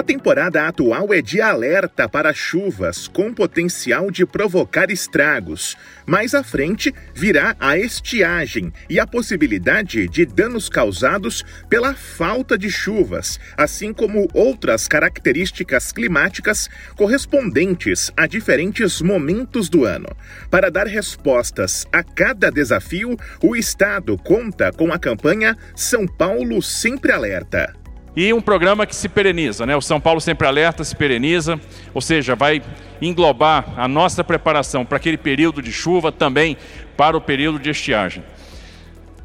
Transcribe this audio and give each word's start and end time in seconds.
A 0.00 0.02
temporada 0.02 0.66
atual 0.66 1.12
é 1.12 1.20
de 1.20 1.42
alerta 1.42 2.08
para 2.08 2.32
chuvas 2.32 3.06
com 3.06 3.34
potencial 3.34 4.10
de 4.10 4.24
provocar 4.24 4.90
estragos. 4.90 5.76
Mais 6.06 6.34
à 6.34 6.42
frente 6.42 6.94
virá 7.14 7.54
a 7.60 7.76
estiagem 7.76 8.72
e 8.88 8.98
a 8.98 9.06
possibilidade 9.06 10.08
de 10.08 10.24
danos 10.24 10.70
causados 10.70 11.44
pela 11.68 11.92
falta 11.92 12.56
de 12.56 12.70
chuvas, 12.70 13.38
assim 13.58 13.92
como 13.92 14.26
outras 14.32 14.88
características 14.88 15.92
climáticas 15.92 16.70
correspondentes 16.96 18.10
a 18.16 18.26
diferentes 18.26 19.02
momentos 19.02 19.68
do 19.68 19.84
ano. 19.84 20.08
Para 20.50 20.70
dar 20.70 20.86
respostas 20.86 21.86
a 21.92 22.02
cada 22.02 22.50
desafio, 22.50 23.18
o 23.42 23.54
Estado 23.54 24.16
conta 24.16 24.72
com 24.72 24.94
a 24.94 24.98
campanha 24.98 25.54
São 25.76 26.06
Paulo 26.06 26.62
Sempre 26.62 27.12
Alerta. 27.12 27.79
E 28.16 28.32
um 28.32 28.40
programa 28.40 28.86
que 28.86 28.96
se 28.96 29.08
pereniza, 29.08 29.64
né? 29.64 29.76
O 29.76 29.80
São 29.80 30.00
Paulo 30.00 30.20
Sempre 30.20 30.46
Alerta 30.46 30.82
se 30.82 30.96
pereniza, 30.96 31.60
ou 31.94 32.00
seja, 32.00 32.34
vai 32.34 32.60
englobar 33.00 33.72
a 33.76 33.86
nossa 33.86 34.24
preparação 34.24 34.84
para 34.84 34.96
aquele 34.96 35.16
período 35.16 35.62
de 35.62 35.72
chuva, 35.72 36.10
também 36.10 36.56
para 36.96 37.16
o 37.16 37.20
período 37.20 37.58
de 37.58 37.70
estiagem. 37.70 38.24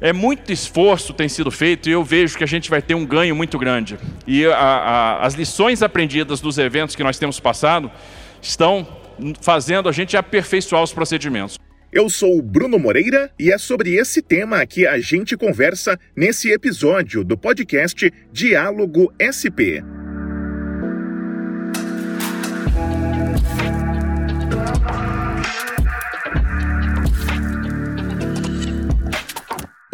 É 0.00 0.12
muito 0.12 0.52
esforço 0.52 1.14
tem 1.14 1.30
sido 1.30 1.50
feito 1.50 1.88
e 1.88 1.92
eu 1.92 2.04
vejo 2.04 2.36
que 2.36 2.44
a 2.44 2.46
gente 2.46 2.68
vai 2.68 2.82
ter 2.82 2.94
um 2.94 3.06
ganho 3.06 3.34
muito 3.34 3.58
grande. 3.58 3.98
E 4.26 4.44
a, 4.44 4.54
a, 4.54 5.26
as 5.26 5.32
lições 5.34 5.82
aprendidas 5.82 6.40
dos 6.42 6.58
eventos 6.58 6.94
que 6.94 7.02
nós 7.02 7.18
temos 7.18 7.40
passado 7.40 7.90
estão 8.42 8.86
fazendo 9.40 9.88
a 9.88 9.92
gente 9.92 10.14
aperfeiçoar 10.14 10.82
os 10.82 10.92
procedimentos. 10.92 11.58
Eu 11.94 12.10
sou 12.10 12.36
o 12.36 12.42
Bruno 12.42 12.76
Moreira 12.76 13.30
e 13.38 13.52
é 13.52 13.56
sobre 13.56 13.94
esse 13.94 14.20
tema 14.20 14.66
que 14.66 14.84
a 14.84 14.98
gente 14.98 15.36
conversa 15.36 15.96
nesse 16.16 16.50
episódio 16.50 17.22
do 17.22 17.38
podcast 17.38 18.12
Diálogo 18.32 19.14
SP. 19.22 19.78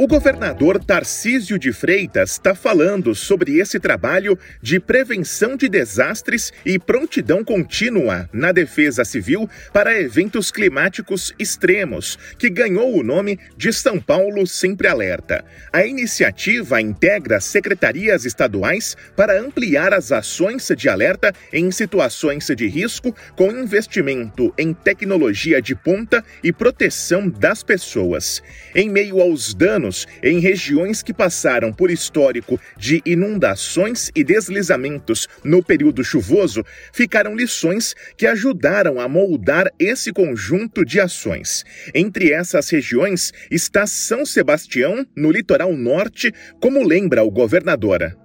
O 0.03 0.07
governador 0.07 0.83
Tarcísio 0.83 1.59
de 1.59 1.75
Freitas 1.75 2.31
está 2.31 2.55
falando 2.55 3.15
sobre 3.15 3.59
esse 3.59 3.79
trabalho 3.79 4.39
de 4.63 4.81
prevenção 4.81 5.59
de 5.59 5.69
desastres 5.69 6.55
e 6.65 6.79
prontidão 6.79 7.45
contínua 7.45 8.27
na 8.33 8.51
defesa 8.51 9.05
civil 9.05 9.47
para 9.75 10.01
eventos 10.01 10.51
climáticos 10.51 11.35
extremos, 11.39 12.19
que 12.39 12.49
ganhou 12.49 12.97
o 12.97 13.03
nome 13.03 13.39
de 13.59 13.75
São 13.75 14.01
Paulo 14.01 14.47
Sempre 14.47 14.89
Alerta. 14.89 15.45
A 15.71 15.85
iniciativa 15.85 16.81
integra 16.81 17.39
secretarias 17.39 18.25
estaduais 18.25 18.97
para 19.15 19.39
ampliar 19.39 19.93
as 19.93 20.13
ações 20.13 20.67
de 20.75 20.89
alerta 20.89 21.31
em 21.53 21.71
situações 21.71 22.47
de 22.47 22.67
risco, 22.67 23.15
com 23.37 23.51
investimento 23.51 24.51
em 24.57 24.73
tecnologia 24.73 25.61
de 25.61 25.75
ponta 25.75 26.25
e 26.43 26.51
proteção 26.51 27.29
das 27.29 27.63
pessoas. 27.63 28.43
Em 28.75 28.89
meio 28.89 29.21
aos 29.21 29.53
danos 29.53 29.90
anos 29.91 30.07
em 30.23 30.39
regiões 30.39 31.03
que 31.03 31.13
passaram 31.13 31.73
por 31.73 31.91
histórico 31.91 32.59
de 32.77 33.03
inundações 33.05 34.11
e 34.15 34.23
deslizamentos 34.23 35.29
no 35.43 35.63
período 35.63 36.05
chuvoso, 36.05 36.65
ficaram 36.93 37.35
lições 37.35 37.95
que 38.17 38.27
ajudaram 38.27 39.01
a 39.01 39.09
moldar 39.09 39.71
esse 39.79 40.13
conjunto 40.13 40.85
de 40.85 41.01
ações. 41.01 41.65
Entre 41.93 42.33
essas 42.33 42.71
regiões 42.71 43.33
está 43.51 43.87
São 43.87 44.25
Sebastião, 44.25 45.05
no 45.17 45.31
litoral 45.31 45.73
norte, 45.73 46.33
como 46.61 46.87
lembra 46.87 47.25
o 47.25 47.31
governadora. 47.31 48.17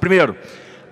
Primeiro, 0.00 0.36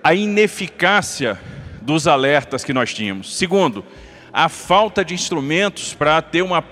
a 0.03 0.13
ineficácia 0.13 1.37
dos 1.81 2.07
alertas 2.07 2.63
que 2.63 2.73
nós 2.73 2.93
tínhamos. 2.93 3.37
Segundo, 3.37 3.83
a 4.31 4.47
falta 4.47 5.03
de 5.03 5.13
instrumentos 5.13 5.93
para 5.93 6.21
ter 6.21 6.41
uma 6.41 6.63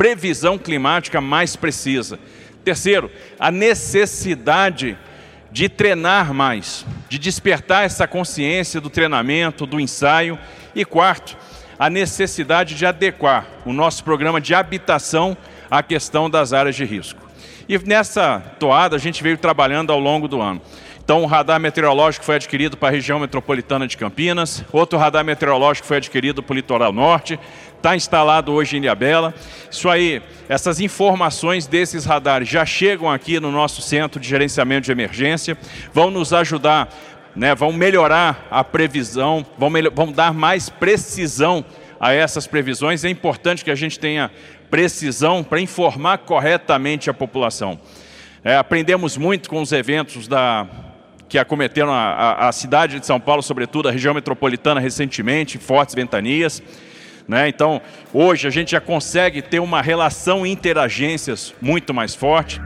previsão 0.00 0.56
climática 0.56 1.20
mais 1.20 1.56
precisa. 1.56 2.18
Terceiro, 2.64 3.10
a 3.38 3.50
necessidade 3.50 4.96
de 5.50 5.68
treinar 5.68 6.32
mais, 6.32 6.86
de 7.08 7.18
despertar 7.18 7.84
essa 7.84 8.06
consciência 8.06 8.80
do 8.80 8.88
treinamento, 8.88 9.66
do 9.66 9.80
ensaio. 9.80 10.38
E 10.74 10.84
quarto, 10.84 11.36
a 11.78 11.90
necessidade 11.90 12.74
de 12.74 12.86
adequar 12.86 13.46
o 13.64 13.72
nosso 13.72 14.04
programa 14.04 14.40
de 14.40 14.54
habitação 14.54 15.36
à 15.70 15.82
questão 15.82 16.28
das 16.28 16.52
áreas 16.52 16.76
de 16.76 16.84
risco. 16.84 17.20
E 17.68 17.78
nessa 17.78 18.40
toada 18.58 18.96
a 18.96 18.98
gente 18.98 19.22
veio 19.22 19.38
trabalhando 19.38 19.92
ao 19.92 19.98
longo 19.98 20.28
do 20.28 20.40
ano. 20.40 20.60
Então, 21.02 21.22
o 21.22 21.26
radar 21.26 21.58
meteorológico 21.58 22.24
foi 22.24 22.36
adquirido 22.36 22.76
para 22.76 22.88
a 22.88 22.92
região 22.92 23.18
metropolitana 23.18 23.86
de 23.86 23.96
Campinas, 23.96 24.64
outro 24.70 24.98
radar 24.98 25.24
meteorológico 25.24 25.86
foi 25.86 25.96
adquirido 25.96 26.42
para 26.42 26.52
o 26.52 26.56
litoral 26.56 26.92
norte, 26.92 27.38
está 27.76 27.96
instalado 27.96 28.52
hoje 28.52 28.76
em 28.76 28.82
Ilhabela. 28.82 29.34
Isso 29.70 29.88
aí, 29.88 30.22
essas 30.48 30.78
informações 30.78 31.66
desses 31.66 32.04
radares 32.04 32.48
já 32.48 32.64
chegam 32.64 33.10
aqui 33.10 33.40
no 33.40 33.50
nosso 33.50 33.82
centro 33.82 34.20
de 34.20 34.28
gerenciamento 34.28 34.84
de 34.84 34.92
emergência, 34.92 35.58
vão 35.92 36.10
nos 36.10 36.32
ajudar, 36.32 36.88
né, 37.34 37.54
vão 37.54 37.72
melhorar 37.72 38.46
a 38.50 38.62
previsão, 38.62 39.44
vão, 39.58 39.70
vão 39.92 40.12
dar 40.12 40.32
mais 40.32 40.68
precisão 40.68 41.64
a 41.98 42.12
essas 42.12 42.46
previsões. 42.46 43.04
É 43.04 43.08
importante 43.08 43.64
que 43.64 43.70
a 43.70 43.74
gente 43.74 43.98
tenha 43.98 44.30
precisão 44.70 45.42
para 45.42 45.60
informar 45.60 46.18
corretamente 46.18 47.10
a 47.10 47.14
população. 47.14 47.80
É, 48.44 48.56
aprendemos 48.56 49.16
muito 49.16 49.50
com 49.50 49.60
os 49.60 49.72
eventos 49.72 50.28
da 50.28 50.66
que 51.30 51.38
acometeram 51.38 51.92
a, 51.92 52.10
a, 52.10 52.48
a, 52.48 52.52
cidade 52.52 52.98
de 52.98 53.06
São 53.06 53.20
Paulo, 53.20 53.40
sobretudo 53.40 53.88
a 53.88 53.92
região 53.92 54.12
metropolitana 54.12 54.80
recentemente, 54.80 55.58
fortes 55.58 55.94
ventanias. 55.94 56.60
Né? 57.26 57.48
Então, 57.48 57.80
hoje 58.12 58.48
a 58.48 58.50
gente 58.50 58.72
já 58.72 58.80
consegue 58.80 59.40
ter 59.40 59.60
uma 59.60 59.80
relação 59.80 60.44
interagências 60.44 61.54
muito 61.62 61.94
mais 61.94 62.16
forte. 62.16 62.60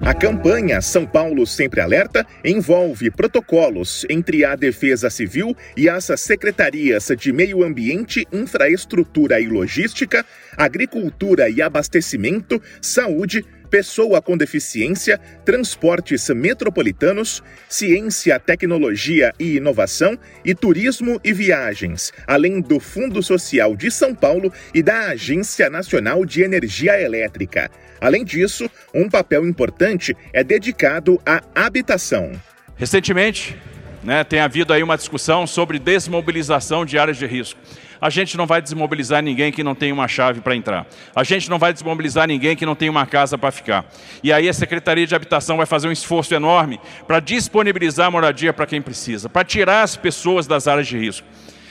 A 0.00 0.14
campanha 0.14 0.80
São 0.80 1.04
Paulo 1.04 1.44
Sempre 1.44 1.80
Alerta 1.80 2.24
envolve 2.44 3.10
protocolos 3.10 4.06
entre 4.08 4.44
a 4.44 4.54
Defesa 4.54 5.10
Civil 5.10 5.56
e 5.76 5.88
as 5.88 6.08
secretarias 6.16 7.08
de 7.18 7.32
Meio 7.32 7.64
Ambiente, 7.64 8.26
Infraestrutura 8.32 9.40
e 9.40 9.46
Logística, 9.46 10.24
Agricultura 10.56 11.48
e 11.48 11.62
Abastecimento, 11.62 12.60
Saúde, 12.80 13.44
pessoa 13.72 14.20
com 14.20 14.36
deficiência, 14.36 15.18
transportes 15.46 16.28
metropolitanos, 16.28 17.42
ciência, 17.70 18.38
tecnologia 18.38 19.32
e 19.40 19.56
inovação 19.56 20.18
e 20.44 20.54
turismo 20.54 21.18
e 21.24 21.32
viagens, 21.32 22.12
além 22.26 22.60
do 22.60 22.78
Fundo 22.78 23.22
Social 23.22 23.74
de 23.74 23.90
São 23.90 24.14
Paulo 24.14 24.52
e 24.74 24.82
da 24.82 25.08
Agência 25.08 25.70
Nacional 25.70 26.26
de 26.26 26.42
Energia 26.42 27.00
Elétrica. 27.00 27.70
Além 27.98 28.26
disso, 28.26 28.68
um 28.94 29.08
papel 29.08 29.46
importante 29.46 30.14
é 30.34 30.44
dedicado 30.44 31.18
à 31.24 31.42
habitação. 31.54 32.30
Recentemente, 32.76 33.56
né, 34.02 34.24
tem 34.24 34.40
havido 34.40 34.72
aí 34.72 34.82
uma 34.82 34.96
discussão 34.96 35.46
sobre 35.46 35.78
desmobilização 35.78 36.84
de 36.84 36.98
áreas 36.98 37.16
de 37.16 37.26
risco. 37.26 37.58
A 38.00 38.10
gente 38.10 38.36
não 38.36 38.46
vai 38.46 38.60
desmobilizar 38.60 39.22
ninguém 39.22 39.52
que 39.52 39.62
não 39.62 39.76
tem 39.76 39.92
uma 39.92 40.08
chave 40.08 40.40
para 40.40 40.56
entrar. 40.56 40.86
A 41.14 41.22
gente 41.22 41.48
não 41.48 41.56
vai 41.56 41.72
desmobilizar 41.72 42.26
ninguém 42.26 42.56
que 42.56 42.66
não 42.66 42.74
tem 42.74 42.88
uma 42.88 43.06
casa 43.06 43.38
para 43.38 43.52
ficar. 43.52 43.84
E 44.24 44.32
aí 44.32 44.48
a 44.48 44.52
Secretaria 44.52 45.06
de 45.06 45.14
Habitação 45.14 45.56
vai 45.56 45.66
fazer 45.66 45.86
um 45.86 45.92
esforço 45.92 46.34
enorme 46.34 46.80
para 47.06 47.20
disponibilizar 47.20 48.10
moradia 48.10 48.52
para 48.52 48.66
quem 48.66 48.82
precisa, 48.82 49.28
para 49.28 49.44
tirar 49.44 49.82
as 49.82 49.96
pessoas 49.96 50.48
das 50.48 50.66
áreas 50.66 50.88
de 50.88 50.98
risco. 50.98 51.26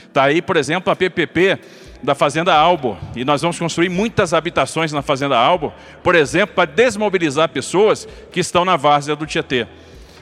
Está 0.08 0.24
aí, 0.24 0.42
por 0.42 0.56
exemplo, 0.56 0.92
a 0.92 0.96
PPP 0.96 1.60
da 2.02 2.16
Fazenda 2.16 2.54
Albo. 2.54 2.98
E 3.14 3.26
nós 3.26 3.42
vamos 3.42 3.60
construir 3.60 3.90
muitas 3.90 4.34
habitações 4.34 4.94
na 4.94 5.02
Fazenda 5.02 5.38
Albo, 5.38 5.74
por 6.02 6.16
exemplo, 6.16 6.56
para 6.56 6.66
desmobilizar 6.66 7.50
pessoas 7.50 8.08
que 8.32 8.40
estão 8.40 8.64
na 8.64 8.78
várzea 8.78 9.16
do 9.18 9.26
Tietê. 9.26 9.68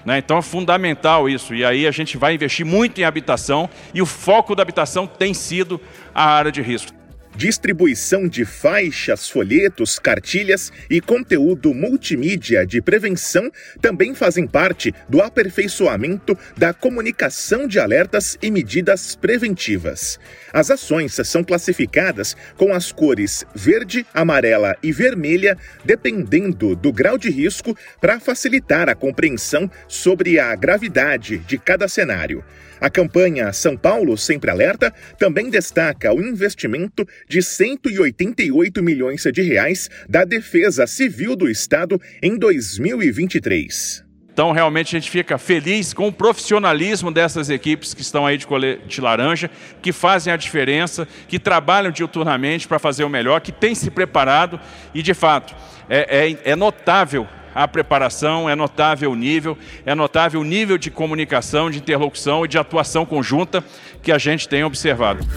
Né? 0.06 0.18
Então 0.18 0.38
é 0.38 0.42
fundamental 0.42 1.30
isso. 1.30 1.54
E 1.54 1.64
aí 1.64 1.88
a 1.88 1.92
gente 1.92 2.18
vai 2.18 2.34
investir 2.34 2.66
muito 2.66 3.00
em 3.00 3.04
habitação 3.04 3.70
e 3.94 4.02
o 4.02 4.06
foco 4.06 4.56
da 4.56 4.62
habitação 4.62 5.06
tem 5.06 5.34
sido 5.34 5.80
a 6.14 6.26
área 6.26 6.52
de 6.52 6.62
risco 6.62 6.99
distribuição 7.40 8.28
de 8.28 8.44
faixas, 8.44 9.30
folhetos, 9.30 9.98
cartilhas 9.98 10.74
e 10.90 11.00
conteúdo 11.00 11.74
multimídia 11.74 12.68
de 12.68 12.82
prevenção 12.82 13.50
também 13.80 14.14
fazem 14.14 14.46
parte 14.46 14.94
do 15.08 15.22
aperfeiçoamento 15.22 16.38
da 16.58 16.74
comunicação 16.74 17.66
de 17.66 17.80
alertas 17.80 18.38
e 18.42 18.52
medidas 18.52 19.16
preventivas. 19.16 20.20
As 20.52 20.70
ações 20.70 21.18
são 21.24 21.42
classificadas 21.42 22.36
com 22.58 22.74
as 22.74 22.92
cores 22.92 23.46
verde, 23.56 24.06
amarela 24.14 24.76
e 24.84 24.92
vermelha, 24.92 25.58
dependendo 25.86 26.76
do 26.76 26.92
grau 26.92 27.18
de 27.18 27.30
risco, 27.30 27.74
para 28.02 28.20
facilitar 28.20 28.90
a 28.90 28.96
compreensão 28.96 29.72
sobre 29.88 30.40
a 30.40 30.54
gravidade 30.58 31.38
de 31.38 31.58
cada 31.58 31.88
cenário. 31.88 32.44
A 32.82 32.90
campanha 32.90 33.52
São 33.52 33.76
Paulo 33.76 34.18
Sempre 34.18 34.50
Alerta 34.50 34.94
também 35.18 35.50
destaca 35.50 36.14
o 36.14 36.22
investimento 36.22 37.06
de 37.30 37.44
188 37.44 38.84
milhões 38.84 39.24
de 39.32 39.42
reais 39.42 39.90
da 40.10 40.26
Defesa 40.26 40.88
Civil 40.88 41.36
do 41.36 41.48
Estado 41.50 42.02
em 42.22 42.38
2023. 42.38 44.04
Então, 44.34 44.52
realmente, 44.52 44.96
a 44.96 45.00
gente 45.00 45.12
fica 45.12 45.38
feliz 45.38 45.94
com 45.94 46.08
o 46.08 46.14
profissionalismo 46.14 47.12
dessas 47.12 47.50
equipes 47.50 47.94
que 47.94 48.02
estão 48.02 48.26
aí 48.26 48.38
de 48.38 48.48
colete 48.48 49.02
laranja, 49.02 49.52
que 49.82 49.92
fazem 49.92 50.32
a 50.32 50.38
diferença, 50.38 51.06
que 51.28 51.38
trabalham 51.38 51.92
diuturnamente 51.92 52.66
para 52.66 52.80
fazer 52.80 53.04
o 53.04 53.10
melhor, 53.10 53.42
que 53.42 53.52
têm 53.52 53.76
se 53.76 53.92
preparado 53.92 54.58
e, 54.94 55.04
de 55.04 55.14
fato, 55.14 55.54
é, 55.90 56.30
é, 56.30 56.52
é 56.52 56.56
notável 56.56 57.28
a 57.54 57.68
preparação, 57.68 58.50
é 58.50 58.56
notável 58.56 59.12
o 59.12 59.16
nível, 59.16 59.58
é 59.86 59.94
notável 59.94 60.40
o 60.40 60.46
nível 60.46 60.78
de 60.78 60.90
comunicação, 60.90 61.70
de 61.70 61.80
interlocução 61.80 62.46
e 62.46 62.48
de 62.48 62.58
atuação 62.58 63.06
conjunta 63.06 63.62
que 64.02 64.12
a 64.12 64.18
gente 64.18 64.48
tem 64.48 64.64
observado. 64.64 65.28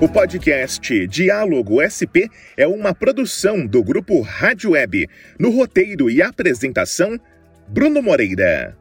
O 0.00 0.08
podcast 0.08 1.08
Diálogo 1.08 1.82
SP 1.82 2.30
é 2.56 2.68
uma 2.68 2.94
produção 2.94 3.66
do 3.66 3.82
grupo 3.82 4.20
Rádio 4.20 4.70
Web. 4.70 5.08
No 5.36 5.50
roteiro 5.50 6.08
e 6.08 6.22
apresentação, 6.22 7.18
Bruno 7.66 8.00
Moreira. 8.00 8.76